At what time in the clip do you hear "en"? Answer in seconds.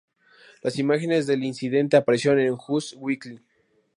2.39-2.57